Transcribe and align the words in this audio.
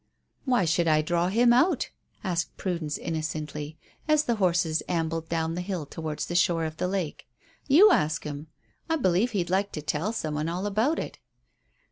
"Why 0.45 0.65
should 0.65 0.87
I 0.87 1.03
draw 1.03 1.27
him 1.27 1.53
out?" 1.53 1.91
asked 2.23 2.57
Prudence 2.57 2.97
innocently, 2.97 3.77
as 4.07 4.23
the 4.23 4.37
horses 4.37 4.81
ambled 4.89 5.29
down 5.29 5.53
the 5.53 5.61
hill 5.61 5.85
towards 5.85 6.25
the 6.25 6.33
shore 6.33 6.65
of 6.65 6.77
the 6.77 6.87
lake. 6.87 7.27
"You 7.67 7.91
ask 7.91 8.23
him. 8.23 8.47
I 8.89 8.95
believe 8.95 9.29
he'd 9.29 9.51
like 9.51 9.71
to 9.73 9.81
tell 9.83 10.11
some 10.11 10.33
one 10.33 10.49
all 10.49 10.65
about 10.65 10.97
it." 10.97 11.19